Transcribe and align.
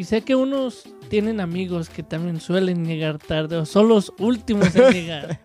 y 0.00 0.04
sé 0.04 0.22
que 0.22 0.34
unos 0.34 0.84
tienen 1.10 1.40
amigos 1.40 1.90
que 1.90 2.02
también 2.02 2.40
suelen 2.40 2.86
llegar 2.86 3.18
tarde 3.18 3.58
o 3.58 3.66
son 3.66 3.90
los 3.90 4.10
últimos 4.18 4.74
en 4.74 4.92
llegar. 4.94 5.38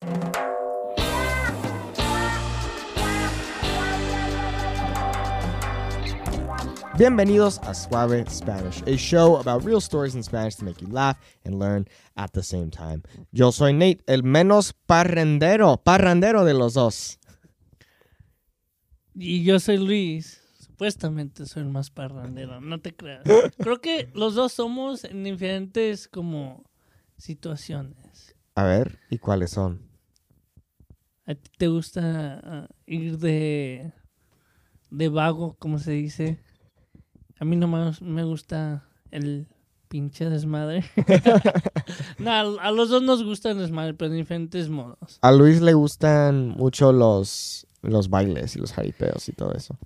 Bienvenidos 6.98 7.60
a 7.60 7.72
Suave 7.72 8.24
Spanish, 8.28 8.82
a 8.88 8.96
show 8.96 9.36
about 9.36 9.64
real 9.64 9.80
stories 9.80 10.16
in 10.16 10.24
Spanish 10.24 10.56
to 10.56 10.64
make 10.64 10.82
you 10.82 10.88
laugh 10.88 11.16
and 11.44 11.60
learn 11.60 11.86
at 12.16 12.32
the 12.32 12.42
same 12.42 12.68
time. 12.68 13.04
Yo 13.30 13.52
soy 13.52 13.72
Nate, 13.72 14.02
el 14.08 14.24
menos 14.24 14.74
parrandero, 14.86 15.80
parrandero 15.84 16.44
de 16.44 16.54
los 16.54 16.74
dos. 16.74 17.20
Y 19.14 19.44
yo 19.44 19.60
soy 19.60 19.78
Luis. 19.78 20.39
Supuestamente 20.80 21.44
soy 21.44 21.64
el 21.64 21.68
más 21.68 21.90
parrandero, 21.90 22.62
no 22.62 22.80
te 22.80 22.96
creas. 22.96 23.22
Creo 23.58 23.82
que 23.82 24.08
los 24.14 24.34
dos 24.34 24.54
somos 24.54 25.04
en 25.04 25.22
diferentes 25.24 26.08
como 26.08 26.64
situaciones. 27.18 28.34
A 28.54 28.64
ver, 28.64 28.98
¿y 29.10 29.18
cuáles 29.18 29.50
son? 29.50 29.82
¿A 31.26 31.34
ti 31.34 31.50
te 31.58 31.68
gusta 31.68 32.40
ah, 32.42 32.68
ir 32.86 33.18
de, 33.18 33.92
de 34.90 35.08
vago, 35.10 35.54
como 35.58 35.78
se 35.78 35.90
dice? 35.90 36.40
A 37.38 37.44
mí 37.44 37.56
nomás 37.56 38.00
me 38.00 38.24
gusta 38.24 38.88
el 39.10 39.48
pinche 39.88 40.30
desmadre. 40.30 40.82
no, 42.18 42.30
a, 42.30 42.40
a 42.40 42.72
los 42.72 42.88
dos 42.88 43.02
nos 43.02 43.22
gusta 43.22 43.50
el 43.50 43.58
desmadre, 43.58 43.92
pero 43.92 44.12
en 44.12 44.16
diferentes 44.16 44.70
modos. 44.70 45.18
A 45.20 45.30
Luis 45.30 45.60
le 45.60 45.74
gustan 45.74 46.48
mucho 46.48 46.90
los, 46.90 47.66
los 47.82 48.08
bailes 48.08 48.56
y 48.56 48.60
los 48.60 48.72
jaripeos 48.72 49.28
y 49.28 49.32
todo 49.32 49.52
eso. 49.52 49.78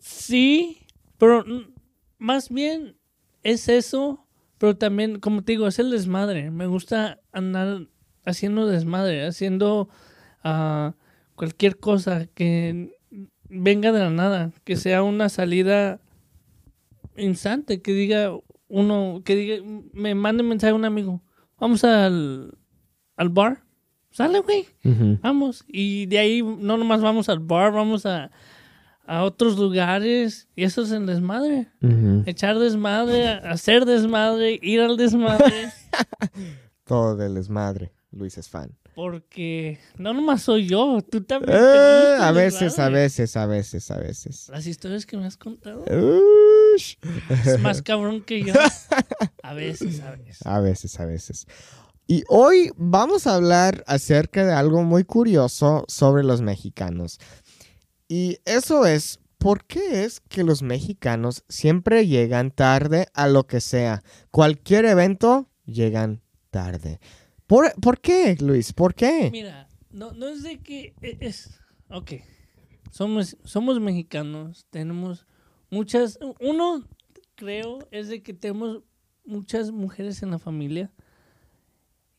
Sí, 0.00 0.78
pero 1.18 1.44
más 2.18 2.48
bien 2.48 2.96
es 3.42 3.68
eso, 3.68 4.26
pero 4.58 4.76
también, 4.76 5.20
como 5.20 5.42
te 5.42 5.52
digo, 5.52 5.66
es 5.68 5.78
el 5.78 5.90
desmadre. 5.90 6.50
Me 6.50 6.66
gusta 6.66 7.20
andar 7.32 7.86
haciendo 8.24 8.66
desmadre, 8.66 9.26
haciendo 9.26 9.88
ah, 10.42 10.94
cualquier 11.34 11.78
cosa 11.78 12.26
que 12.26 12.98
venga 13.48 13.92
de 13.92 14.00
la 14.00 14.10
nada, 14.10 14.52
que 14.64 14.76
sea 14.76 15.02
una 15.02 15.28
salida 15.28 16.00
instante, 17.16 17.82
que 17.82 17.92
diga 17.92 18.32
uno, 18.68 19.22
que 19.24 19.36
diga, 19.36 19.64
me 19.92 20.14
mande 20.14 20.42
mensaje 20.42 20.72
a 20.72 20.76
un 20.76 20.84
amigo, 20.84 21.22
vamos 21.58 21.84
al, 21.84 22.56
al 23.16 23.28
bar, 23.28 23.64
sale, 24.10 24.40
güey. 24.40 24.66
Vamos. 25.22 25.64
Y 25.66 26.06
de 26.06 26.18
ahí 26.18 26.42
no 26.42 26.76
nomás 26.76 27.02
vamos 27.02 27.28
al 27.28 27.40
bar, 27.40 27.72
vamos 27.72 28.06
a, 28.06 28.30
a 29.10 29.24
otros 29.24 29.58
lugares. 29.58 30.46
Y 30.54 30.62
eso 30.62 30.82
es 30.82 30.92
el 30.92 31.04
desmadre. 31.04 31.66
Echar 32.26 32.60
desmadre, 32.60 33.26
hacer 33.28 33.84
desmadre, 33.84 34.56
ir 34.62 34.80
al 34.80 34.96
desmadre. 34.96 35.72
Todo 36.84 37.16
del 37.16 37.34
desmadre. 37.34 37.92
Luis 38.12 38.38
es 38.38 38.48
fan. 38.48 38.70
porque 38.94 39.78
no 39.96 40.12
nomás 40.12 40.42
soy 40.42 40.66
yo, 40.66 40.98
tú 41.08 41.22
también. 41.22 41.56
Eh, 41.56 42.16
a 42.20 42.30
veces, 42.32 42.78
a 42.78 42.88
veces, 42.88 43.36
a 43.36 43.46
veces, 43.46 43.90
a 43.90 43.98
veces. 43.98 44.48
Las 44.48 44.66
historias 44.66 45.06
que 45.06 45.16
me 45.16 45.26
has 45.26 45.36
contado 45.36 45.84
Ush. 45.84 46.94
es 47.46 47.60
más 47.60 47.82
cabrón 47.82 48.20
que 48.20 48.44
yo. 48.44 48.54
A 49.42 49.54
veces, 49.54 50.00
a 50.00 50.10
veces. 50.12 50.46
A 50.46 50.60
veces, 50.60 51.00
a 51.00 51.04
veces. 51.06 51.46
Y 52.06 52.22
hoy 52.28 52.70
vamos 52.76 53.26
a 53.26 53.34
hablar 53.34 53.82
acerca 53.88 54.46
de 54.46 54.52
algo 54.52 54.84
muy 54.84 55.02
curioso 55.02 55.84
sobre 55.88 56.22
los 56.22 56.40
mexicanos. 56.42 57.18
Y 58.12 58.38
eso 58.44 58.86
es, 58.86 59.20
¿por 59.38 59.64
qué 59.66 60.02
es 60.02 60.18
que 60.18 60.42
los 60.42 60.62
mexicanos 60.62 61.44
siempre 61.48 62.08
llegan 62.08 62.50
tarde 62.50 63.06
a 63.14 63.28
lo 63.28 63.46
que 63.46 63.60
sea? 63.60 64.02
Cualquier 64.32 64.84
evento, 64.86 65.48
llegan 65.64 66.20
tarde. 66.50 66.98
¿Por, 67.46 67.72
por 67.80 68.00
qué, 68.00 68.36
Luis? 68.40 68.72
¿Por 68.72 68.96
qué? 68.96 69.28
Mira, 69.30 69.68
no, 69.92 70.10
no 70.10 70.26
es 70.26 70.42
de 70.42 70.58
que 70.58 70.92
e- 71.00 71.18
es. 71.20 71.60
Ok. 71.88 72.14
Somos, 72.90 73.36
somos 73.44 73.78
mexicanos, 73.78 74.66
tenemos 74.70 75.28
muchas. 75.70 76.18
Uno, 76.40 76.84
creo, 77.36 77.86
es 77.92 78.08
de 78.08 78.24
que 78.24 78.34
tenemos 78.34 78.82
muchas 79.24 79.70
mujeres 79.70 80.20
en 80.24 80.32
la 80.32 80.40
familia. 80.40 80.90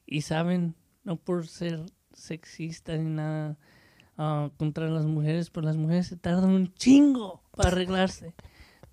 Y 0.06 0.22
saben, 0.22 0.74
no 1.04 1.18
por 1.18 1.50
ser 1.50 1.84
sexista 2.14 2.96
ni 2.96 3.10
nada 3.10 3.58
contra 4.58 4.90
las 4.90 5.06
mujeres, 5.06 5.50
pero 5.50 5.66
las 5.66 5.78
mujeres 5.78 6.08
se 6.08 6.18
tardan 6.18 6.50
un 6.52 6.74
chingo 6.74 7.42
para 7.56 7.70
arreglarse. 7.70 8.34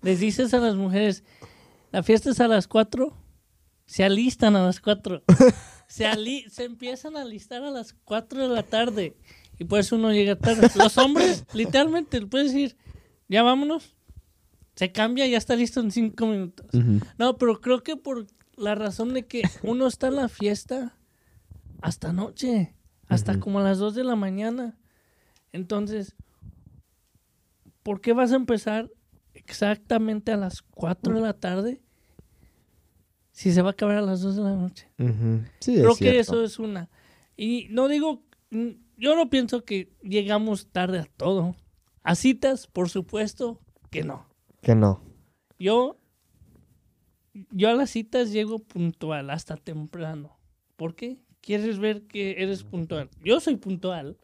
Les 0.01 0.19
dices 0.19 0.53
a 0.53 0.59
las 0.59 0.75
mujeres, 0.75 1.23
la 1.91 2.03
fiesta 2.03 2.29
es 2.29 2.39
a 2.39 2.47
las 2.47 2.67
4, 2.67 3.13
se 3.85 4.03
alistan 4.03 4.55
a 4.55 4.63
las 4.65 4.79
4. 4.79 5.23
Se, 5.87 6.05
ali- 6.05 6.47
se 6.51 6.65
empiezan 6.65 7.17
a 7.17 7.21
alistar 7.23 7.63
a 7.63 7.71
las 7.71 7.93
4 8.05 8.47
de 8.47 8.53
la 8.55 8.61
tarde. 8.61 9.17
Y 9.57 9.63
por 9.63 9.79
eso 9.79 9.95
uno 9.95 10.11
llega 10.13 10.35
tarde. 10.35 10.69
Los 10.75 10.99
hombres, 10.99 11.45
literalmente, 11.55 12.19
le 12.19 12.27
puedes 12.27 12.53
decir, 12.53 12.77
ya 13.27 13.41
vámonos. 13.41 13.95
Se 14.75 14.91
cambia 14.91 15.25
y 15.25 15.31
ya 15.31 15.39
está 15.39 15.55
listo 15.55 15.79
en 15.79 15.89
5 15.91 16.25
minutos. 16.27 16.67
Ujú. 16.75 16.99
No, 17.17 17.37
pero 17.39 17.59
creo 17.59 17.81
que 17.81 17.95
por 17.95 18.27
la 18.55 18.75
razón 18.75 19.15
de 19.15 19.25
que 19.25 19.41
uno 19.63 19.87
está 19.87 20.09
en 20.09 20.17
la 20.17 20.29
fiesta 20.29 20.95
hasta 21.81 22.13
noche, 22.13 22.75
hasta 23.07 23.31
Ujú. 23.31 23.39
como 23.41 23.59
a 23.59 23.63
las 23.63 23.79
2 23.79 23.95
de 23.95 24.03
la 24.03 24.15
mañana. 24.15 24.77
Entonces, 25.51 26.15
¿por 27.83 28.01
qué 28.01 28.13
vas 28.13 28.31
a 28.31 28.35
empezar 28.35 28.89
exactamente 29.33 30.31
a 30.31 30.37
las 30.37 30.61
4 30.61 31.15
de 31.15 31.21
la 31.21 31.33
tarde 31.33 31.81
si 33.31 33.51
se 33.51 33.61
va 33.61 33.69
a 33.69 33.71
acabar 33.71 33.97
a 33.97 34.01
las 34.01 34.21
2 34.21 34.35
de 34.35 34.41
la 34.43 34.55
noche? 34.55 34.87
Sí, 35.59 35.75
es 35.75 35.79
Creo 35.81 35.95
que 35.95 36.11
cierto. 36.11 36.19
eso 36.19 36.43
es 36.43 36.59
una. 36.59 36.89
Y 37.37 37.67
no 37.69 37.87
digo, 37.87 38.23
mm, 38.51 38.69
yo 38.97 39.15
no 39.15 39.29
pienso 39.29 39.63
que 39.63 39.91
llegamos 40.01 40.67
tarde 40.67 40.99
a 40.99 41.05
todo. 41.05 41.55
A 42.03 42.15
citas, 42.15 42.67
por 42.67 42.89
supuesto 42.89 43.59
que 43.91 44.03
no. 44.03 44.27
Que 44.61 44.75
no. 44.75 45.01
Yo, 45.57 45.97
yo 47.51 47.69
a 47.69 47.73
las 47.73 47.89
citas 47.91 48.31
llego 48.31 48.59
puntual, 48.59 49.29
hasta 49.29 49.55
temprano. 49.57 50.37
¿Por 50.75 50.95
qué? 50.95 51.19
¿Quieres 51.41 51.79
ver 51.79 52.03
que 52.03 52.41
eres 52.43 52.63
puntual? 52.63 53.09
Yo 53.23 53.39
soy 53.39 53.55
puntual. 53.55 54.17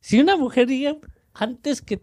Si 0.00 0.18
una 0.20 0.36
mujer 0.36 0.68
llega 0.68 0.96
antes 1.34 1.82
que 1.82 2.02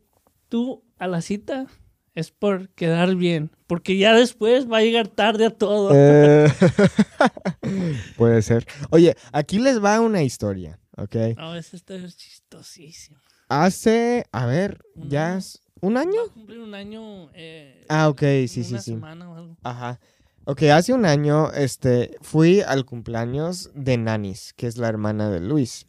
tú 0.50 0.84
a 0.98 1.08
la 1.08 1.22
cita, 1.22 1.68
es 2.16 2.32
por 2.32 2.70
quedar 2.70 3.16
bien. 3.16 3.52
Porque 3.68 3.98
ya 3.98 4.14
después 4.16 4.70
va 4.72 4.78
a 4.78 4.82
llegar 4.82 5.08
tarde 5.08 5.46
a 5.46 5.50
todo. 5.52 5.92
Eh, 5.94 6.48
Puede 8.18 8.42
ser. 8.42 8.66
Oye, 8.90 9.16
aquí 9.32 9.60
les 9.60 9.84
va 9.84 10.00
una 10.02 10.24
historia, 10.24 10.80
¿ok? 10.98 11.16
No, 11.38 11.56
eso 11.56 11.76
está 11.76 11.96
chistosísimo. 12.08 13.20
Hace, 13.50 14.26
a 14.32 14.46
ver, 14.46 14.80
Un 14.96 15.10
ya 15.10 15.30
año. 15.30 15.38
es 15.38 15.62
un 15.82 15.98
año. 15.98 16.22
Va 16.26 16.30
a 16.32 16.34
cumplir 16.34 16.60
un 16.60 16.74
año. 16.74 17.30
eh, 17.34 17.86
Ah, 17.90 18.10
ok, 18.10 18.22
sí, 18.48 18.64
sí, 18.64 18.72
una 18.74 18.82
sí. 18.82 18.92
semana 18.92 19.30
o 19.32 19.36
algo. 19.36 19.58
Ajá. 19.64 20.00
Ok, 20.46 20.64
hace 20.64 20.94
un 20.94 21.06
año, 21.06 21.52
este, 21.52 22.16
fui 22.22 22.62
al 22.62 22.86
cumpleaños 22.86 23.70
de 23.74 23.98
Nanis, 23.98 24.54
que 24.54 24.68
es 24.68 24.78
la 24.78 24.88
hermana 24.88 25.30
de 25.30 25.40
Luis. 25.42 25.88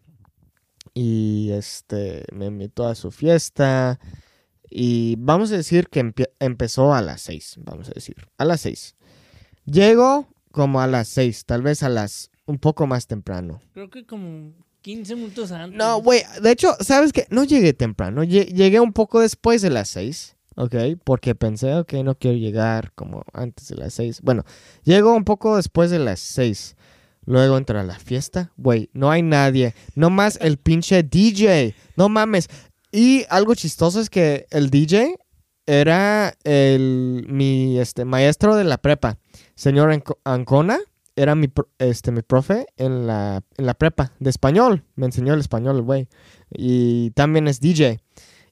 Y, 1.00 1.52
este, 1.52 2.24
me 2.32 2.46
invitó 2.46 2.88
a 2.88 2.94
su 2.96 3.12
fiesta. 3.12 4.00
Y 4.68 5.14
vamos 5.18 5.52
a 5.52 5.56
decir 5.56 5.88
que 5.88 6.04
empie- 6.04 6.30
empezó 6.40 6.92
a 6.92 7.00
las 7.00 7.20
seis, 7.22 7.54
vamos 7.58 7.88
a 7.88 7.92
decir, 7.92 8.16
a 8.36 8.44
las 8.44 8.62
seis. 8.62 8.96
Llego 9.64 10.26
como 10.50 10.80
a 10.80 10.86
las 10.86 11.06
seis, 11.08 11.44
tal 11.44 11.62
vez 11.62 11.82
a 11.84 11.88
las, 11.88 12.30
un 12.46 12.58
poco 12.58 12.86
más 12.86 13.06
temprano. 13.06 13.60
Creo 13.74 13.88
que 13.90 14.04
como 14.06 14.52
15 14.82 15.14
minutos 15.14 15.52
antes. 15.52 15.78
No, 15.78 16.02
güey, 16.02 16.22
de 16.42 16.50
hecho, 16.50 16.74
¿sabes 16.80 17.12
qué? 17.12 17.26
No 17.30 17.44
llegué 17.44 17.72
temprano, 17.74 18.24
lle- 18.24 18.52
llegué 18.52 18.80
un 18.80 18.92
poco 18.92 19.20
después 19.20 19.62
de 19.62 19.70
las 19.70 19.88
seis, 19.88 20.36
¿ok? 20.56 20.74
Porque 21.04 21.34
pensé, 21.36 21.74
ok, 21.74 21.92
no 22.04 22.16
quiero 22.16 22.36
llegar 22.36 22.92
como 22.94 23.22
antes 23.32 23.68
de 23.68 23.76
las 23.76 23.94
seis. 23.94 24.20
Bueno, 24.22 24.44
llego 24.82 25.14
un 25.14 25.24
poco 25.24 25.56
después 25.56 25.90
de 25.90 25.98
las 26.00 26.18
seis. 26.20 26.74
Luego 27.28 27.58
entro 27.58 27.78
a 27.78 27.82
la 27.84 27.98
fiesta, 27.98 28.52
güey, 28.56 28.88
no 28.94 29.10
hay 29.10 29.20
nadie, 29.22 29.74
no 29.94 30.08
más 30.08 30.38
el 30.40 30.56
pinche 30.56 31.02
DJ, 31.02 31.74
no 31.96 32.08
mames. 32.08 32.48
Y 32.90 33.24
algo 33.28 33.54
chistoso 33.54 34.00
es 34.00 34.08
que 34.08 34.46
el 34.50 34.70
DJ 34.70 35.14
era 35.66 36.34
el, 36.44 37.26
mi 37.28 37.78
este, 37.78 38.06
maestro 38.06 38.56
de 38.56 38.64
la 38.64 38.78
prepa, 38.78 39.18
señor 39.54 39.90
Anco- 39.92 40.18
Ancona, 40.24 40.78
era 41.16 41.34
mi, 41.34 41.48
este, 41.78 42.12
mi 42.12 42.22
profe 42.22 42.66
en 42.78 43.06
la, 43.06 43.42
en 43.58 43.66
la 43.66 43.74
prepa 43.74 44.12
de 44.20 44.30
español. 44.30 44.84
Me 44.94 45.04
enseñó 45.04 45.34
el 45.34 45.40
español, 45.40 45.82
güey. 45.82 46.08
Y 46.50 47.10
también 47.10 47.46
es 47.48 47.60
DJ. 47.60 48.00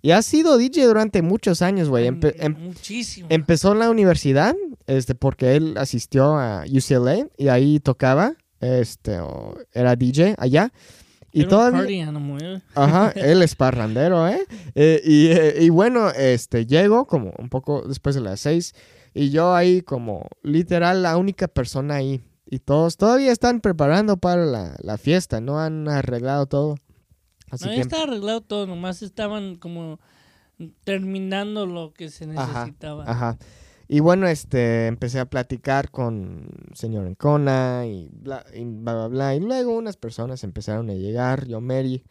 Y 0.02 0.10
ha 0.10 0.20
sido 0.20 0.58
DJ 0.58 0.84
durante 0.86 1.22
muchos 1.22 1.62
años, 1.62 1.88
güey. 1.88 2.06
Empe- 2.08 2.34
em- 2.38 2.56
Muchísimo. 2.58 3.28
empezó 3.30 3.72
en 3.72 3.78
la 3.78 3.88
universidad, 3.88 4.54
este, 4.86 5.14
porque 5.14 5.56
él 5.56 5.76
asistió 5.78 6.36
a 6.36 6.64
UCLA 6.68 7.28
y 7.38 7.48
ahí 7.48 7.80
tocaba, 7.80 8.34
este, 8.60 9.18
era 9.72 9.96
DJ 9.96 10.34
allá. 10.38 10.72
Y 11.32 11.42
Era 11.42 11.66
un 11.66 11.72
party 11.72 12.00
animal, 12.00 12.56
eh. 12.56 12.62
Ajá, 12.74 13.10
él 13.14 13.42
es 13.42 13.54
parrandero, 13.54 14.26
¿eh? 14.26 14.46
Eh, 14.74 15.02
y, 15.04 15.26
eh, 15.26 15.56
y 15.60 15.68
bueno, 15.68 16.08
este, 16.10 16.64
llego 16.64 17.06
como 17.06 17.32
un 17.36 17.50
poco 17.50 17.82
después 17.86 18.14
de 18.14 18.22
las 18.22 18.40
seis 18.40 18.74
Y 19.12 19.28
yo 19.28 19.54
ahí 19.54 19.82
como 19.82 20.26
literal 20.42 21.02
la 21.02 21.16
única 21.18 21.46
persona 21.46 21.96
ahí. 21.96 22.24
Y 22.48 22.60
todos 22.60 22.96
todavía 22.96 23.32
están 23.32 23.60
preparando 23.60 24.16
para 24.16 24.46
la, 24.46 24.76
la 24.78 24.96
fiesta, 24.98 25.40
no 25.40 25.60
han 25.60 25.88
arreglado 25.88 26.46
todo. 26.46 26.76
Así 27.50 27.64
no, 27.64 27.70
ya 27.70 27.76
que 27.76 27.82
estaba 27.82 28.04
arreglado 28.04 28.40
todo, 28.40 28.66
nomás 28.66 29.02
estaban 29.02 29.56
como 29.56 29.98
terminando 30.84 31.66
lo 31.66 31.92
que 31.92 32.08
se 32.08 32.24
Ajá, 32.24 32.60
necesitaba. 32.60 33.04
Ajá. 33.06 33.38
Y 33.88 34.00
bueno, 34.00 34.26
este, 34.26 34.86
empecé 34.88 35.20
a 35.20 35.26
platicar 35.26 35.90
con 35.90 36.48
señor 36.74 37.06
Encona 37.06 37.86
y 37.86 38.08
bla, 38.12 38.44
y 38.52 38.64
bla, 38.64 38.94
bla, 38.94 39.08
bla. 39.08 39.34
Y 39.34 39.40
luego 39.40 39.76
unas 39.76 39.96
personas 39.96 40.42
empezaron 40.42 40.90
a 40.90 40.94
llegar, 40.94 41.46
yo, 41.46 41.60
Mary, 41.60 42.04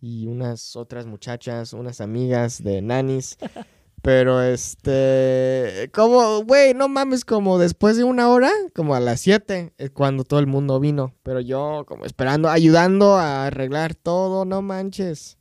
y 0.00 0.26
unas 0.26 0.74
otras 0.76 1.06
muchachas, 1.06 1.72
unas 1.72 2.00
amigas 2.00 2.62
de 2.62 2.82
nanis. 2.82 3.38
Pero 4.02 4.40
este, 4.42 5.90
como, 5.92 6.42
güey, 6.44 6.72
no 6.72 6.88
mames, 6.88 7.24
como 7.24 7.58
después 7.58 7.98
de 7.98 8.04
una 8.04 8.30
hora, 8.30 8.50
como 8.74 8.94
a 8.94 9.00
las 9.00 9.20
7, 9.20 9.74
es 9.76 9.90
cuando 9.90 10.24
todo 10.24 10.40
el 10.40 10.46
mundo 10.46 10.80
vino. 10.80 11.12
Pero 11.22 11.40
yo 11.40 11.84
como 11.86 12.06
esperando, 12.06 12.48
ayudando 12.48 13.16
a 13.16 13.46
arreglar 13.46 13.94
todo, 13.94 14.46
no 14.46 14.62
manches. 14.62 15.36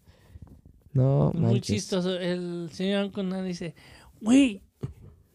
No 0.91 1.31
Muy 1.33 1.44
manches. 1.53 1.68
chistoso. 1.68 2.19
El 2.19 2.69
señor 2.74 3.06
Ancona 3.06 3.41
dice, 3.44 3.75
güey, 4.19 4.62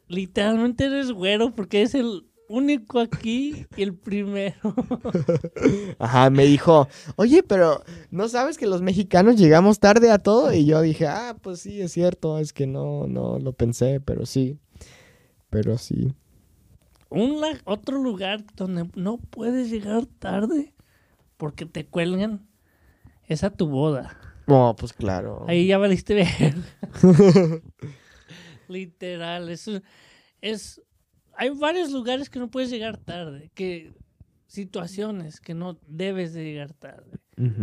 literalmente 0.09 0.87
eres 0.87 1.13
güero 1.13 1.55
porque 1.55 1.83
es 1.83 1.95
el 1.95 2.27
único 2.49 3.01
aquí 3.01 3.67
y 3.77 3.83
el 3.83 3.95
primero. 3.95 4.55
Ajá, 5.99 6.31
me 6.31 6.45
dijo, 6.45 6.89
oye, 7.17 7.43
pero 7.43 7.83
¿no 8.11 8.29
sabes 8.29 8.59
que 8.59 8.67
los 8.67 8.83
mexicanos 8.83 9.37
llegamos 9.37 9.79
tarde 9.79 10.11
a 10.11 10.19
todo? 10.19 10.53
Y 10.53 10.67
yo 10.67 10.81
dije, 10.81 11.07
ah, 11.07 11.37
pues 11.41 11.61
sí, 11.61 11.81
es 11.81 11.93
cierto, 11.93 12.39
es 12.39 12.53
que 12.53 12.67
no, 12.67 13.07
no 13.07 13.39
lo 13.39 13.53
pensé, 13.53 14.01
pero 14.01 14.27
sí, 14.27 14.59
pero 15.51 15.79
sí. 15.79 16.15
Un 17.11 17.41
otro 17.65 18.03
lugar 18.03 18.45
donde 18.57 18.91
no 18.95 19.19
puedes 19.19 19.71
llegar 19.71 20.07
tarde 20.07 20.75
porque 21.37 21.67
te 21.67 21.87
cuelgan 21.87 22.47
es 23.27 23.45
a 23.45 23.51
tu 23.51 23.69
boda. 23.69 24.19
No, 24.47 24.75
pues 24.79 24.93
claro. 24.93 25.45
Ahí 25.49 25.67
ya 25.67 25.79
valiste 25.79 26.15
ver. 26.15 26.55
Literal, 28.69 29.49
eso 29.49 29.81
es 30.41 30.81
hay 31.37 31.51
varios 31.51 31.91
lugares 31.91 32.31
que 32.31 32.39
no 32.39 32.51
puedes 32.51 32.71
llegar 32.71 32.97
tarde, 32.97 33.51
que 33.55 33.93
situaciones 34.47 35.41
que 35.41 35.55
no 35.55 35.79
debes 35.89 36.33
de 36.33 36.45
llegar 36.45 36.73
tarde, 36.75 37.19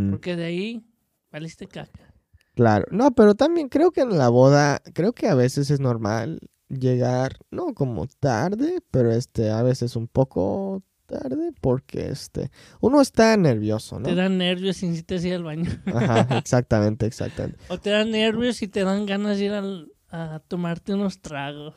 porque 0.09 0.35
de 0.35 0.45
ahí 0.45 0.83
valiste 1.31 1.67
caca. 1.67 2.13
Claro, 2.55 2.85
no, 2.91 3.11
pero 3.11 3.33
también 3.33 3.69
creo 3.69 3.91
que 3.91 4.01
en 4.01 4.17
la 4.17 4.27
boda, 4.27 4.81
creo 4.93 5.13
que 5.13 5.27
a 5.29 5.35
veces 5.35 5.71
es 5.71 5.79
normal 5.79 6.39
llegar, 6.67 7.37
no 7.49 7.73
como 7.73 8.07
tarde, 8.07 8.79
pero 8.91 9.11
este, 9.11 9.49
a 9.51 9.63
veces 9.63 9.95
un 9.95 10.07
poco 10.09 10.83
tarde 11.05 11.51
porque 11.61 12.09
este, 12.09 12.51
uno 12.81 13.01
está 13.01 13.35
nervioso, 13.37 13.99
¿no? 13.99 14.05
Te 14.09 14.15
dan 14.15 14.37
nervios 14.37 14.83
y 14.83 14.87
necesitas 14.87 15.23
ir 15.23 15.35
al 15.35 15.43
baño. 15.43 15.69
Ajá, 15.85 16.27
exactamente, 16.37 17.05
exactamente. 17.05 17.57
O 17.69 17.77
te 17.77 17.89
dan 17.89 18.11
nervios 18.11 18.61
y 18.61 18.67
te 18.67 18.83
dan 18.83 19.05
ganas 19.05 19.37
de 19.37 19.45
ir 19.45 19.51
al- 19.53 19.91
a 20.11 20.41
tomarte 20.47 20.93
unos 20.93 21.21
tragos. 21.21 21.73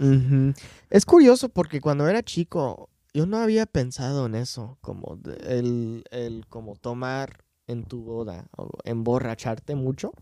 Es 0.91 1.07
curioso 1.07 1.49
porque 1.49 1.81
cuando 1.81 2.07
era 2.09 2.23
chico 2.23 2.91
yo 3.15 3.27
no 3.27 3.39
había 3.39 3.65
pensado 3.67 4.27
en 4.27 4.35
eso, 4.35 4.77
como 4.81 5.21
el, 5.47 6.05
el 6.11 6.47
como 6.49 6.75
tomar 6.75 7.45
en 7.69 7.85
tu 7.85 8.03
boda 8.03 8.49
o 8.57 8.69
emborracharte 8.85 9.77
mucho. 9.77 10.13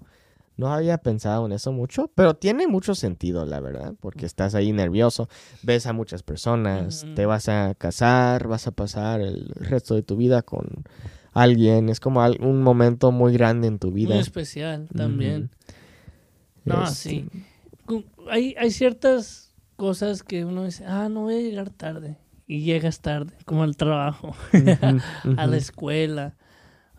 No 0.59 0.71
había 0.71 0.99
pensado 0.99 1.47
en 1.47 1.53
eso 1.53 1.73
mucho, 1.73 2.11
pero 2.15 2.35
tiene 2.35 2.67
mucho 2.67 2.95
sentido, 2.95 3.47
la 3.47 3.59
verdad, 3.61 3.95
porque 3.99 4.27
estás 4.27 4.55
ahí 4.55 4.73
nervioso, 4.73 5.31
ves 5.63 5.87
a 5.87 5.95
muchas 5.95 6.23
personas, 6.23 7.07
te 7.15 7.25
vas 7.25 7.49
a 7.49 7.75
casar, 7.75 8.47
vas 8.47 8.67
a 8.67 8.73
pasar 8.73 9.23
el 9.23 9.49
resto 9.55 9.95
de 9.95 10.03
tu 10.03 10.17
vida 10.17 10.43
con 10.43 10.85
alguien, 11.33 11.89
es 11.89 12.01
como 12.01 12.23
un 12.41 12.63
momento 12.63 13.11
muy 13.13 13.33
grande 13.33 13.67
en 13.67 13.79
tu 13.79 13.93
vida. 13.93 14.11
Muy 14.11 14.19
especial 14.19 14.89
también. 14.95 15.51
No, 16.65 16.83
Este, 16.83 17.09
sí. 17.09 17.29
Hay, 18.31 18.55
hay 18.59 18.71
ciertas 18.71 19.55
cosas 19.77 20.23
que 20.23 20.45
uno 20.45 20.65
dice, 20.65 20.85
ah, 20.87 21.09
no 21.09 21.23
voy 21.23 21.35
a 21.35 21.41
llegar 21.41 21.71
tarde. 21.71 22.19
Y 22.47 22.63
llegas 22.63 23.01
tarde, 23.01 23.37
como 23.45 23.63
al 23.63 23.77
trabajo, 23.77 24.35
a 25.37 25.47
la 25.47 25.57
escuela, 25.57 26.37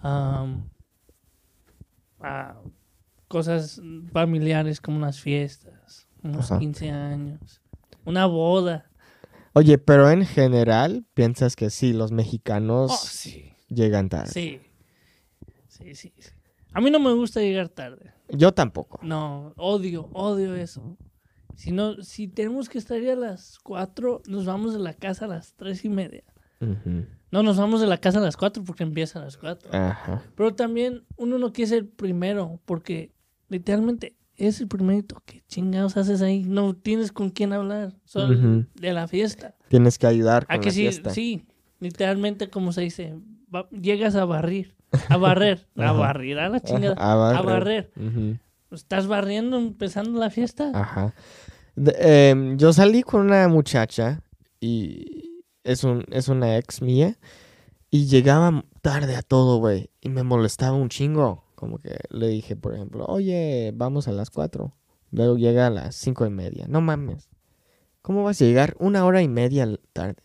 a 0.02 0.46
cosas 3.28 3.82
familiares 4.12 4.80
como 4.82 4.98
unas 4.98 5.20
fiestas, 5.20 6.08
unos 6.24 6.52
Ajá. 6.52 6.60
15 6.60 6.90
años, 6.92 7.62
una 8.06 8.26
boda. 8.26 8.90
Oye, 9.54 9.78
pero 9.78 10.10
en 10.10 10.26
general, 10.26 11.06
¿piensas 11.14 11.56
que 11.56 11.70
sí, 11.70 11.94
los 11.94 12.12
mexicanos 12.12 12.92
Oh, 12.92 13.08
sí, 13.08 13.54
llegan 13.70 14.10
tarde? 14.10 14.32
sí, 14.32 14.62
sí, 15.68 15.96
sí. 15.96 16.14
sí. 16.18 16.32
A 16.74 16.82
mí 16.82 16.90
no 16.92 17.00
me 17.00 17.14
gusta 17.14 17.40
llegar 17.40 17.70
tarde. 17.70 18.12
Yo 18.30 18.52
tampoco. 18.54 19.00
No, 19.04 19.54
odio, 19.58 20.10
odio 20.14 20.56
eso. 20.56 20.98
Si, 21.56 21.72
no, 21.72 22.02
si 22.02 22.28
tenemos 22.28 22.68
que 22.68 22.80
estar 22.80 22.98
ahí 22.98 23.10
a 23.10 23.16
las 23.16 23.60
4, 23.60 24.22
nos 24.28 24.46
vamos 24.46 24.74
de 24.74 24.80
la 24.80 24.94
casa 24.94 25.26
a 25.26 25.28
las 25.28 25.54
tres 25.56 25.86
y 25.86 25.90
media. 25.90 26.24
No, 27.30 27.44
nos 27.44 27.58
vamos 27.58 27.82
de 27.82 27.88
la 27.88 27.98
casa 27.98 28.20
a 28.20 28.22
las 28.22 28.38
4 28.38 28.64
porque 28.64 28.84
empieza 28.84 29.20
a 29.20 29.24
las 29.26 29.38
4. 29.38 29.70
Ajá. 29.74 30.24
Pero 30.36 30.56
también 30.56 31.04
uno 31.18 31.38
no 31.38 31.52
quiere 31.52 31.70
ser 31.70 31.90
primero 31.90 32.60
porque 32.66 33.12
literalmente 33.50 34.16
es 34.36 34.62
el 34.62 34.68
primerito. 34.68 35.22
¿Qué 35.26 35.44
chingados 35.48 35.98
haces 35.98 36.22
ahí? 36.22 36.44
No 36.44 36.74
tienes 36.76 37.12
con 37.12 37.30
quién 37.32 37.54
hablar. 37.54 37.94
Solo 38.06 38.38
Ujú. 38.38 38.66
de 38.76 38.94
la 38.94 39.08
fiesta. 39.08 39.56
Tienes 39.68 39.98
que 39.98 40.08
ayudar 40.08 40.48
con 40.48 40.56
¿A 40.56 40.60
que 40.60 40.68
la 40.68 40.72
sí? 40.72 40.82
fiesta. 40.82 41.10
Sí, 41.12 41.46
literalmente 41.80 42.50
como 42.50 42.72
se 42.72 42.82
dice, 42.82 43.14
va- 43.54 43.70
llegas 43.70 44.16
a 44.16 44.26
barrir, 44.26 44.76
a 45.10 45.18
barrer, 45.18 45.66
a 45.78 45.92
barrir, 45.92 46.40
a 46.40 46.50
la 46.50 46.60
chingada, 46.62 46.96
a 46.98 47.16
barrer. 47.16 47.38
a 47.40 47.42
barrer. 47.42 47.92
¿Estás 48.72 49.08
barriendo 49.08 49.58
empezando 49.58 50.20
la 50.20 50.30
fiesta? 50.30 50.72
Ajá. 50.74 51.14
De- 51.76 51.96
em, 52.30 52.58
yo 52.58 52.74
salí 52.74 53.04
con 53.04 53.22
una 53.22 53.48
muchacha 53.48 54.22
y 54.60 55.44
es, 55.64 55.84
un, 55.84 56.06
es 56.12 56.28
una 56.28 56.58
ex 56.58 56.82
mía 56.82 57.18
y 57.90 58.06
llegaba 58.08 58.64
tarde 58.82 59.16
a 59.16 59.22
todo, 59.22 59.58
güey. 59.58 59.90
Y 60.02 60.10
me 60.10 60.24
molestaba 60.24 60.76
un 60.76 60.90
chingo. 60.90 61.44
Como 61.56 61.78
que 61.78 61.96
le 62.10 62.28
dije, 62.28 62.56
por 62.56 62.74
ejemplo, 62.74 63.06
oye, 63.08 63.72
vamos 63.76 64.08
a 64.08 64.12
las 64.12 64.30
cuatro. 64.30 64.76
Luego 65.12 65.38
llega 65.38 65.68
a 65.68 65.70
las 65.70 65.96
cinco 65.96 66.26
y 66.26 66.30
media. 66.30 66.66
No 66.68 66.82
mames. 66.82 67.30
¿Cómo 68.02 68.24
vas 68.24 68.42
a 68.42 68.46
llegar 68.46 68.76
una 68.80 69.06
hora 69.06 69.22
y 69.22 69.28
media 69.28 69.68
tarde? 69.94 70.16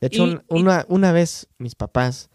De 0.00 0.06
hecho, 0.08 0.26
Y- 0.26 0.30
un- 0.30 0.42
y- 0.50 0.60
una, 0.62 0.84
una 0.88 1.12
vez 1.12 1.48
mis 1.58 1.74
papás 1.74 2.30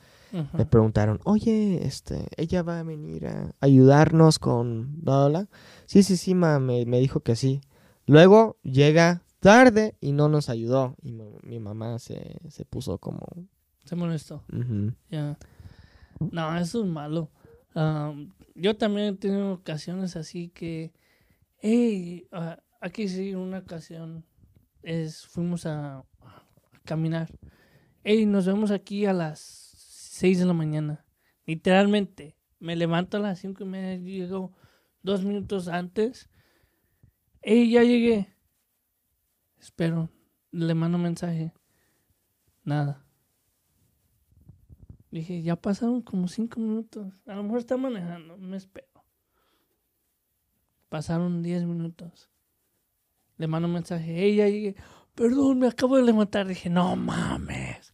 Me 0.53 0.65
preguntaron, 0.65 1.19
oye, 1.23 1.85
este, 1.85 2.27
ella 2.35 2.61
va 2.61 2.79
a 2.79 2.83
venir 2.83 3.27
a 3.27 3.53
ayudarnos 3.61 4.37
con 4.39 5.01
bla, 5.01 5.27
bla, 5.27 5.27
bla". 5.27 5.49
Sí, 5.85 6.03
sí, 6.03 6.17
sí, 6.17 6.35
ma, 6.35 6.59
me, 6.59 6.85
me 6.85 6.99
dijo 6.99 7.21
que 7.21 7.35
sí. 7.35 7.61
Luego 8.05 8.57
llega 8.63 9.23
tarde 9.39 9.95
y 10.01 10.11
no 10.11 10.27
nos 10.27 10.49
ayudó. 10.49 10.95
Y 11.01 11.11
mi, 11.11 11.23
mi 11.43 11.59
mamá 11.59 11.99
se, 11.99 12.37
se 12.49 12.65
puso 12.65 12.97
como... 12.97 13.25
Se 13.85 13.95
molestó. 13.95 14.43
Ya. 15.09 15.37
No, 16.19 16.57
eso 16.57 16.83
es 16.83 16.89
malo. 16.89 17.29
Yo 18.55 18.75
también 18.77 19.13
he 19.13 19.17
tenido 19.17 19.53
ocasiones 19.53 20.15
así 20.15 20.49
que, 20.49 20.91
hey, 21.59 22.27
aquí 22.81 23.07
sí, 23.07 23.35
una 23.35 23.59
ocasión 23.59 24.25
es, 24.81 25.25
fuimos 25.25 25.65
a, 25.65 25.97
a 25.97 26.05
caminar. 26.83 27.29
Hey, 28.03 28.25
nos 28.25 28.45
vemos 28.45 28.71
aquí 28.71 29.05
a 29.05 29.13
las 29.13 29.64
6 30.15 30.39
de 30.39 30.45
la 30.45 30.53
mañana. 30.53 31.05
Literalmente, 31.45 32.37
me 32.59 32.77
levanto 32.77 33.17
a 33.17 33.19
las 33.19 33.39
cinco 33.39 33.65
y 33.65 33.67
media, 33.67 33.97
llego 33.97 34.53
dos 35.03 35.25
minutos 35.25 35.67
antes. 35.67 36.29
Hey, 37.41 37.69
ya 37.69 37.83
llegué. 37.83 38.33
Espero, 39.59 40.09
le 40.51 40.73
mando 40.73 40.97
mensaje. 40.97 41.53
Nada. 42.63 43.05
Dije, 45.11 45.41
ya 45.41 45.57
pasaron 45.57 46.01
como 46.01 46.29
cinco 46.29 46.61
minutos. 46.61 47.13
A 47.25 47.35
lo 47.35 47.43
mejor 47.43 47.59
está 47.59 47.75
manejando, 47.75 48.37
me 48.37 48.55
espero. 48.55 49.03
Pasaron 50.87 51.43
diez 51.43 51.65
minutos. 51.65 52.29
Le 53.35 53.47
mando 53.47 53.67
un 53.67 53.73
mensaje, 53.73 54.33
ya 54.33 54.47
llegué. 54.47 54.77
Perdón, 55.13 55.59
me 55.59 55.67
acabo 55.67 55.97
de 55.97 56.03
levantar. 56.03 56.47
Dije, 56.47 56.69
no 56.69 56.95
mames. 56.95 57.93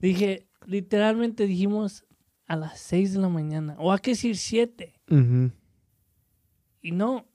Dije, 0.00 0.47
literalmente 0.68 1.46
dijimos 1.46 2.04
a 2.46 2.54
las 2.56 2.78
seis 2.78 3.14
de 3.14 3.20
la 3.20 3.28
mañana. 3.30 3.74
O 3.78 3.90
a 3.92 3.98
qué 3.98 4.10
decir 4.12 4.36
siete. 4.36 5.00
ujú. 5.10 5.50
Y 6.82 6.92
no. 6.92 7.26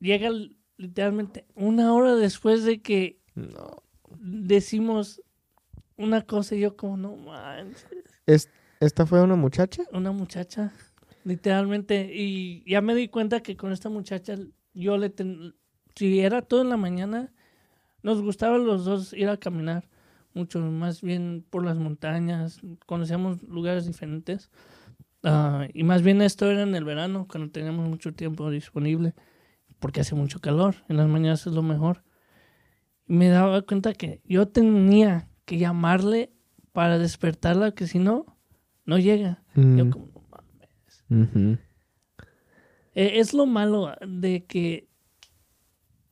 Llega 0.00 0.30
literalmente 0.76 1.46
una 1.54 1.94
hora 1.94 2.14
después 2.16 2.64
de 2.64 2.80
que 2.82 3.20
No. 3.34 3.82
decimos 4.18 5.22
una 5.96 6.22
cosa 6.22 6.54
y 6.56 6.60
yo 6.60 6.76
como, 6.76 6.96
no 6.96 7.16
manches. 7.16 7.86
Es- 8.26 8.48
¿Esta 8.80 9.04
fue 9.06 9.22
una 9.22 9.36
muchacha? 9.36 9.82
una 9.92 10.10
muchacha, 10.10 10.72
literalmente, 11.24 12.10
y 12.14 12.64
ya 12.66 12.80
me 12.80 12.94
di 12.94 13.08
cuenta 13.08 13.40
que 13.42 13.54
con 13.56 13.72
esta 13.72 13.90
muchacha 13.90 14.36
yo 14.72 14.96
le 14.96 15.10
ten... 15.10 15.54
si 15.94 16.18
era 16.20 16.40
todo 16.40 16.62
en 16.62 16.70
la 16.70 16.78
mañana, 16.78 17.30
nos 18.02 18.22
gustaba 18.22 18.56
los 18.56 18.86
dos 18.86 19.12
ir 19.12 19.28
a 19.28 19.36
caminar 19.36 19.86
mucho, 20.34 20.60
más 20.60 21.02
bien 21.02 21.44
por 21.50 21.64
las 21.64 21.76
montañas, 21.78 22.60
conocíamos 22.86 23.42
lugares 23.42 23.86
diferentes. 23.86 24.50
Ah, 25.22 25.66
y 25.74 25.82
más 25.84 26.02
bien 26.02 26.22
esto 26.22 26.50
era 26.50 26.62
en 26.62 26.74
el 26.74 26.84
verano, 26.84 27.26
cuando 27.30 27.50
teníamos 27.50 27.88
mucho 27.88 28.14
tiempo 28.14 28.50
disponible, 28.50 29.14
porque 29.78 30.00
hace 30.00 30.14
mucho 30.14 30.40
calor, 30.40 30.76
en 30.88 30.96
las 30.96 31.08
mañanas 31.08 31.46
es 31.46 31.52
lo 31.52 31.62
mejor. 31.62 32.02
Y 33.06 33.14
me 33.14 33.28
daba 33.28 33.62
cuenta 33.62 33.92
que 33.92 34.20
yo 34.24 34.48
tenía 34.48 35.28
que 35.44 35.58
llamarle 35.58 36.32
para 36.72 36.98
despertarla, 36.98 37.72
que 37.72 37.86
si 37.86 37.98
no, 37.98 38.24
no 38.84 38.98
llega. 38.98 39.42
Yo 39.56 39.84
Mm, 39.86 39.90
como, 39.90 40.06
"No 40.06 40.22
mames". 40.30 41.04
Eh, 42.94 43.18
es 43.20 43.34
lo 43.34 43.46
malo 43.46 43.92
de 44.06 44.44
que 44.46 44.88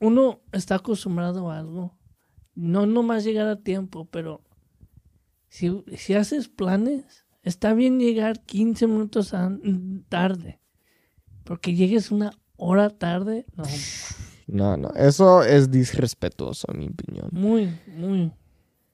uno 0.00 0.40
está 0.52 0.76
acostumbrado 0.76 1.50
a 1.50 1.58
algo. 1.58 1.98
No 2.59 2.87
nomás 2.87 3.23
llegar 3.23 3.47
a 3.47 3.62
tiempo, 3.62 4.09
pero 4.11 4.43
si, 5.49 5.85
si 5.97 6.15
haces 6.15 6.49
planes, 6.49 7.25
está 7.45 7.73
bien 7.73 8.00
llegar 8.00 8.45
15 8.45 8.88
minutos 8.88 9.33
tarde. 10.09 10.59
Porque 11.45 11.77
llegues 11.77 12.11
una 12.11 12.33
hora 12.57 12.91
tarde, 12.91 13.47
no, 13.55 13.62
No, 14.49 14.77
no, 14.77 14.91
eso 14.97 15.45
es 15.45 15.71
disrespetuoso, 15.71 16.67
en 16.73 16.79
mi 16.81 16.88
opinión. 16.88 17.29
muy, 17.31 17.71
muy, 17.87 18.33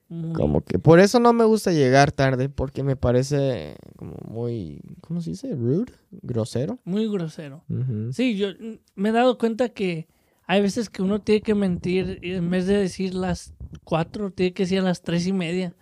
muy. 0.09 0.33
Como 0.33 0.61
que 0.61 0.77
por 0.77 0.99
eso 0.99 1.19
no 1.19 1.33
me 1.33 1.45
gusta 1.45 1.71
llegar 1.71 2.11
tarde, 2.11 2.49
porque 2.49 2.83
me 2.83 2.95
parece 2.95 3.77
como 3.95 4.15
muy, 4.27 4.79
¿cómo 5.01 5.21
se 5.21 5.31
dice? 5.31 5.55
Rude, 5.55 5.91
grosero. 6.11 6.77
Muy 6.83 7.09
grosero. 7.09 7.63
Sí, 8.11 8.37
yo 8.37 8.49
mm, 8.49 8.75
me 8.93 9.09
he 9.09 9.11
dado 9.11 9.39
cuenta 9.39 9.69
que 9.69 10.07
hay 10.45 10.61
veces 10.61 10.89
que 10.89 11.01
uno 11.01 11.21
tiene 11.21 11.41
que 11.41 11.55
mentir 11.55 12.19
y 12.21 12.33
en 12.33 12.49
vez 12.49 12.67
de 12.67 12.77
decir 12.77 13.15
las 13.15 13.54
cuatro, 13.85 14.31
tiene 14.31 14.53
que 14.53 14.63
decir 14.63 14.79
a 14.79 14.83
las 14.83 15.01
tres 15.01 15.25
y 15.27 15.31
media. 15.31 15.73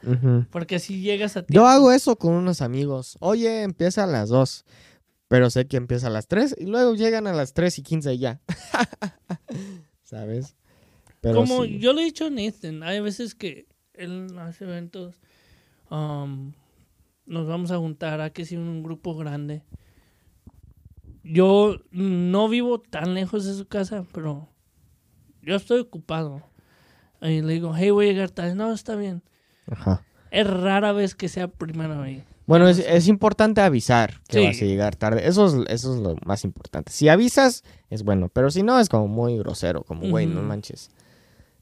Porque 0.51 0.75
así 0.75 1.01
llegas 1.01 1.35
a 1.37 1.39
Yo 1.41 1.45
tiempo. 1.47 1.67
hago 1.67 1.91
eso 1.91 2.15
con 2.17 2.33
unos 2.33 2.61
amigos. 2.61 3.17
Oye, 3.19 3.63
empieza 3.63 4.03
a 4.03 4.07
las 4.07 4.29
2. 4.29 4.65
Pero 5.29 5.49
sé 5.49 5.65
que 5.65 5.77
empieza 5.77 6.07
a 6.07 6.09
las 6.11 6.27
3 6.27 6.55
y 6.59 6.65
luego 6.67 6.93
llegan 6.93 7.25
a 7.25 7.33
las 7.33 7.53
3 7.53 7.79
y 7.79 7.81
15 7.81 8.13
y 8.13 8.17
ya. 8.19 8.41
¿Sabes? 10.03 10.55
Pero 11.21 11.37
Como 11.37 11.63
sí. 11.63 11.79
yo 11.79 11.93
le 11.93 12.01
he 12.01 12.05
dicho 12.05 12.25
a 12.25 12.29
Nathan, 12.29 12.83
hay 12.83 12.99
veces 12.99 13.33
que 13.33 13.65
él 13.93 14.27
hace 14.37 14.65
eventos, 14.65 15.15
um, 15.89 16.51
nos 17.25 17.47
vamos 17.47 17.71
a 17.71 17.77
juntar 17.77 18.21
a 18.21 18.29
que 18.31 18.45
si 18.45 18.57
un 18.57 18.83
grupo 18.83 19.15
grande. 19.15 19.63
Yo 21.23 21.77
no 21.91 22.49
vivo 22.49 22.79
tan 22.81 23.13
lejos 23.13 23.45
de 23.45 23.53
su 23.53 23.65
casa, 23.65 24.05
pero 24.11 24.49
yo 25.41 25.55
estoy 25.55 25.79
ocupado. 25.79 26.43
Y 27.23 27.41
le 27.41 27.53
digo, 27.53 27.73
hey, 27.75 27.89
voy 27.91 28.07
a 28.07 28.11
llegar 28.11 28.29
tarde. 28.29 28.55
No, 28.55 28.73
está 28.73 28.95
bien. 28.95 29.21
Ajá. 29.69 30.03
Es 30.31 30.47
rara 30.47 30.91
vez 30.91 31.15
que 31.15 31.29
sea 31.29 31.47
primero 31.47 32.01
ahí. 32.01 32.23
Bueno, 32.45 32.67
es, 32.67 32.79
es 32.79 33.07
importante 33.07 33.61
avisar 33.61 34.19
que 34.27 34.39
Sí. 34.39 34.45
vas 34.45 34.61
a 34.61 34.65
llegar 34.65 34.95
tarde. 34.95 35.27
Eso 35.27 35.45
es, 35.47 35.53
eso 35.69 35.93
es 35.95 36.01
lo 36.01 36.15
más 36.25 36.43
importante. 36.43 36.91
Si 36.91 37.07
avisas, 37.07 37.63
es 37.89 38.03
bueno. 38.03 38.29
Pero 38.33 38.51
si 38.51 38.63
no, 38.63 38.79
es 38.79 38.89
como 38.89 39.07
muy 39.07 39.37
grosero. 39.37 39.83
Como, 39.83 40.09
güey, 40.09 40.25
no 40.25 40.41
manches. 40.41 40.89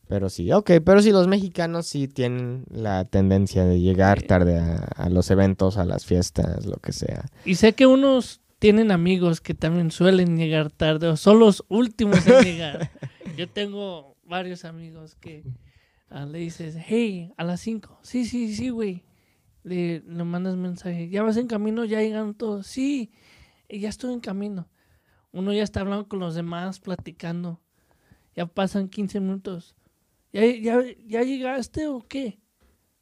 Pero 0.07 0.29
sí, 0.29 0.51
ok. 0.51 0.71
Pero 0.83 1.01
sí, 1.01 1.11
los 1.11 1.27
mexicanos 1.27 1.85
sí 1.85 2.07
tienen 2.07 2.65
la 2.71 3.05
tendencia 3.05 3.63
de 3.65 3.79
llegar 3.79 4.23
tarde 4.23 4.57
a, 4.59 4.77
a 4.95 5.09
los 5.09 5.29
eventos, 5.31 5.77
a 5.77 5.85
las 5.85 6.05
fiestas, 6.05 6.65
lo 6.65 6.77
que 6.77 6.91
sea. 6.93 7.25
Y 7.45 7.55
sé 7.55 7.73
que 7.73 7.85
unos 7.85 8.41
tienen 8.59 8.91
amigos 8.91 9.39
que 9.41 9.53
también 9.53 9.91
suelen 9.91 10.37
llegar 10.37 10.71
tarde 10.71 11.07
o 11.07 11.17
son 11.17 11.39
los 11.39 11.63
últimos 11.69 12.25
en 12.27 12.41
llegar. 12.43 12.89
Yo 13.37 13.47
tengo 13.47 14.15
varios 14.31 14.63
amigos 14.65 15.13
que 15.15 15.43
ah, 16.09 16.25
le 16.25 16.39
dices, 16.39 16.75
hey, 16.79 17.33
a 17.37 17.43
las 17.43 17.59
5. 17.61 17.99
Sí, 18.01 18.25
sí, 18.25 18.55
sí, 18.55 18.69
güey. 18.69 19.03
Le, 19.63 19.99
le 19.99 20.23
mandas 20.23 20.55
mensaje, 20.55 21.09
ya 21.09 21.21
vas 21.21 21.37
en 21.37 21.45
camino, 21.47 21.85
ya 21.85 21.99
llegaron 22.01 22.33
todos. 22.33 22.65
Sí, 22.65 23.11
"Eh, 23.69 23.79
ya 23.79 23.89
estoy 23.89 24.13
en 24.13 24.21
camino. 24.21 24.67
Uno 25.33 25.53
ya 25.53 25.61
está 25.63 25.81
hablando 25.81 26.07
con 26.07 26.19
los 26.19 26.33
demás, 26.33 26.79
platicando. 26.79 27.61
Ya 28.35 28.45
pasan 28.47 28.87
15 28.89 29.19
minutos. 29.19 29.75
¿Ya, 30.33 30.45
ya, 30.45 30.79
ya 31.05 31.21
llegaste 31.23 31.87
o 31.87 31.99
qué? 32.07 32.39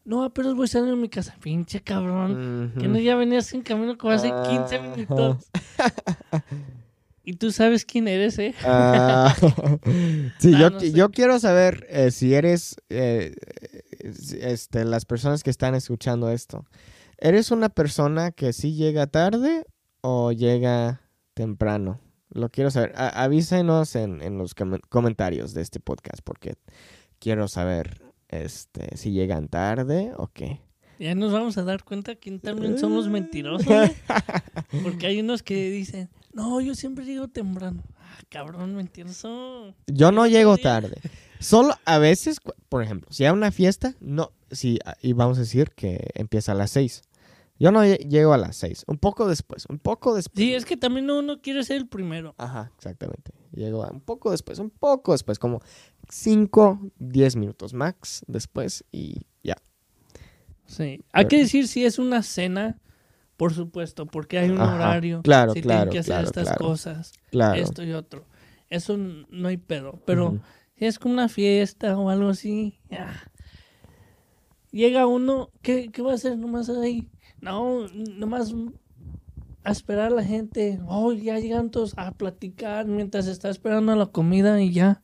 No, 0.03 0.23
apenas 0.23 0.55
voy 0.55 0.67
saliendo 0.67 0.95
de 0.95 1.01
mi 1.01 1.09
casa. 1.09 1.37
Pinche 1.39 1.81
cabrón. 1.81 2.73
Que 2.79 2.87
no 2.87 2.97
ya 2.99 3.15
venías 3.15 3.53
en 3.53 3.61
camino 3.61 3.97
como 3.97 4.11
hace 4.13 4.29
15 4.47 4.75
Ajá. 4.77 4.87
minutos. 4.95 5.49
Y 7.29 7.33
tú 7.33 7.51
sabes 7.51 7.85
quién 7.85 8.07
eres, 8.07 8.39
¿eh? 8.39 8.55
Ah, 8.65 9.35
sí, 10.39 10.51
Ah, 10.55 10.59
yo, 10.59 10.69
no 10.71 10.77
qui- 10.79 10.89
sé. 10.89 10.91
yo 10.93 11.11
quiero 11.11 11.37
saber 11.39 11.85
eh, 11.89 12.09
si 12.09 12.33
eres, 12.33 12.75
eh, 12.89 13.35
este, 14.41 14.83
las 14.83 15.05
personas 15.05 15.43
que 15.43 15.51
están 15.51 15.75
escuchando 15.75 16.31
esto, 16.31 16.65
¿eres 17.19 17.51
una 17.51 17.69
persona 17.69 18.31
que 18.31 18.51
sí 18.51 18.73
llega 18.73 19.05
tarde 19.05 19.63
o 20.01 20.31
llega 20.31 21.01
temprano? 21.35 21.99
Lo 22.31 22.49
quiero 22.49 22.71
saber. 22.71 22.93
A- 22.95 23.23
avísenos 23.23 23.95
en, 23.95 24.23
en 24.23 24.39
los 24.39 24.55
comen- 24.55 24.81
comentarios 24.89 25.53
de 25.53 25.61
este 25.61 25.79
podcast 25.79 26.21
porque 26.23 26.55
quiero 27.19 27.47
saber 27.47 28.01
este, 28.29 28.97
si 28.97 29.11
llegan 29.11 29.49
tarde 29.49 30.13
o 30.17 30.27
qué. 30.33 30.61
Ya 30.99 31.13
nos 31.13 31.31
vamos 31.31 31.57
a 31.59 31.63
dar 31.63 31.83
cuenta 31.83 32.15
quién 32.15 32.39
también 32.39 32.79
son 32.79 32.95
los 32.95 33.07
mentirosos. 33.07 33.67
¿eh? 33.71 33.95
Porque 34.83 35.05
hay 35.07 35.19
unos 35.19 35.43
que 35.43 35.69
dicen, 35.69 36.09
no, 36.33 36.61
yo 36.61 36.75
siempre 36.75 37.05
llego 37.05 37.27
temprano. 37.27 37.83
Ah, 37.99 38.19
cabrón, 38.29 38.75
mentiroso. 38.75 39.73
Yo 39.87 40.11
no 40.11 40.27
llego 40.27 40.57
tarde. 40.57 40.97
Solo 41.39 41.75
a 41.85 41.97
veces, 41.99 42.39
por 42.67 42.83
ejemplo, 42.83 43.09
si 43.11 43.23
hay 43.25 43.31
una 43.31 43.51
fiesta, 43.51 43.95
no, 43.99 44.31
si, 44.51 44.79
y 45.01 45.13
vamos 45.13 45.37
a 45.37 45.41
decir 45.41 45.71
que 45.75 46.09
empieza 46.15 46.51
a 46.51 46.55
las 46.55 46.71
seis. 46.71 47.01
Yo 47.59 47.71
no 47.71 47.83
lle- 47.83 47.97
llego 48.07 48.33
a 48.33 48.37
las 48.37 48.55
seis. 48.55 48.83
Un 48.87 48.97
poco 48.97 49.27
después, 49.27 49.65
un 49.69 49.79
poco 49.79 50.15
después. 50.15 50.37
Sí, 50.43 50.53
es 50.53 50.65
que 50.65 50.77
también 50.77 51.09
uno 51.11 51.41
quiere 51.41 51.63
ser 51.63 51.77
el 51.77 51.87
primero. 51.87 52.33
Ajá, 52.37 52.71
exactamente. 52.77 53.31
Llego 53.53 53.83
a 53.83 53.89
un 53.91 53.99
poco 54.01 54.31
después, 54.31 54.59
un 54.59 54.69
poco 54.69 55.11
después, 55.11 55.39
como 55.39 55.61
cinco, 56.09 56.79
diez 56.99 57.35
minutos 57.35 57.73
max 57.73 58.23
después 58.27 58.83
y 58.91 59.25
ya. 59.43 59.57
Sí. 60.65 61.01
Hay 61.13 61.27
que 61.27 61.37
decir 61.39 61.67
si 61.67 61.83
es 61.85 61.99
una 61.99 62.23
cena, 62.23 62.79
por 63.39 63.53
supuesto, 63.53 64.05
porque 64.05 64.37
hay 64.37 64.49
un 64.49 64.59
Ajá, 64.59 64.75
horario. 64.75 65.21
claro, 65.21 65.53
si 65.53 65.61
claro, 65.61 65.89
tienen 65.89 65.91
que 65.93 65.99
hacer 65.99 66.11
claro, 66.15 66.27
estas 66.27 66.47
claro. 66.49 66.65
cosas, 66.65 67.13
Claro. 67.31 67.55
esto 67.61 67.83
y 67.83 67.93
otro. 67.93 68.25
Eso 68.69 68.97
no 68.97 69.47
hay 69.47 69.55
pedo. 69.55 70.01
Pero 70.05 70.41
si 70.77 70.85
es 70.85 70.99
como 70.99 71.13
una 71.13 71.29
fiesta 71.29 71.97
o 71.97 72.09
algo 72.09 72.27
así, 72.27 72.81
ya. 72.91 73.31
Llega 74.71 75.07
uno, 75.07 75.51
¿qué, 75.61 75.89
qué 75.89 76.01
va 76.01 76.11
a 76.11 76.15
hacer 76.15 76.37
nomás 76.37 76.69
ahí? 76.69 77.07
No, 77.39 77.87
nomás 77.87 78.53
a 79.63 79.71
esperar 79.71 80.07
a 80.11 80.15
la 80.15 80.23
gente. 80.25 80.81
Oh, 80.85 81.13
ya 81.13 81.39
llegan 81.39 81.69
todos 81.71 81.93
a 81.95 82.11
platicar 82.11 82.87
mientras 82.87 83.25
está 83.27 83.49
esperando 83.49 83.95
la 83.95 84.07
comida 84.07 84.61
y 84.61 84.73
ya. 84.73 85.01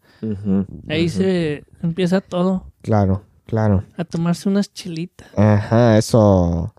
Ahí 0.90 1.08
se 1.08 1.64
empieza 1.82 2.20
todo 2.20 2.66
Claro, 2.82 3.24
claro. 3.46 3.86
a 3.96 4.04
tomarse 4.04 4.50
unas 4.50 4.74
chilitas. 4.74 5.30
Ajá, 5.38 5.98
eso. 5.98 6.75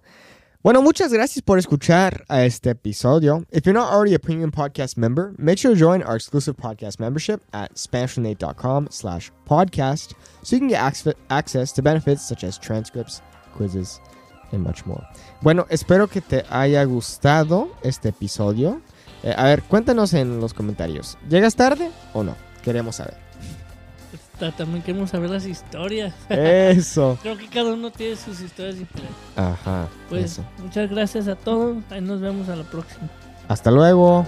Bueno, 0.67 0.83
muchas 0.83 1.13
gracias 1.13 1.43
por 1.43 1.61
escuchar 1.61 2.25
este 2.29 2.71
episodio. 2.71 3.45
If 3.53 3.67
you're 3.67 3.73
not 3.73 3.93
already 3.93 4.15
a 4.15 4.19
premium 4.19 4.51
podcast 4.51 4.97
member, 4.97 5.33
make 5.39 5.59
sure 5.59 5.73
to 5.73 5.79
join 5.79 6.03
our 6.03 6.17
exclusive 6.17 6.57
podcast 6.57 6.99
membership 6.99 7.41
at 7.53 7.73
SpanishWithNate.com 7.77 8.89
slash 8.91 9.31
podcast 9.49 10.15
so 10.43 10.57
you 10.57 10.59
can 10.59 10.67
get 10.67 10.83
ac- 10.83 11.15
access 11.31 11.71
to 11.71 11.83
benefits 11.83 12.27
such 12.27 12.43
as 12.43 12.59
transcripts, 12.59 13.23
quizzes, 13.57 14.01
and 14.51 14.65
much 14.65 14.85
more. 14.87 15.07
Bueno, 15.41 15.67
espero 15.71 16.09
que 16.09 16.21
te 16.21 16.43
haya 16.51 16.83
gustado 16.83 17.69
este 17.85 18.09
episodio. 18.09 18.81
Eh, 19.23 19.33
a 19.37 19.45
ver, 19.45 19.63
cuéntanos 19.63 20.15
en 20.15 20.41
los 20.41 20.53
comentarios. 20.53 21.17
¿Llegas 21.29 21.55
tarde 21.55 21.93
o 22.13 22.25
no? 22.25 22.35
Queremos 22.65 22.97
saber. 22.97 23.26
Ta- 24.39 24.53
También 24.53 24.83
queremos 24.83 25.11
saber 25.11 25.31
las 25.31 25.47
historias. 25.47 26.15
Eso. 26.29 27.19
Creo 27.23 27.37
que 27.37 27.49
cada 27.49 27.73
uno 27.73 27.91
tiene 27.91 28.17
sus 28.17 28.41
historias 28.41 28.79
diferentes. 28.79 29.17
Ajá. 29.37 29.89
Pues 30.09 30.25
eso. 30.33 30.45
muchas 30.59 30.91
gracias 30.91 31.29
a 31.29 31.37
todos. 31.37 31.77
Ahí 31.91 32.01
nos 32.01 32.21
vemos 32.21 32.49
a 32.49 32.57
la 32.57 32.65
próxima. 32.65 33.09
Hasta 33.49 33.71
luego. 33.71 34.27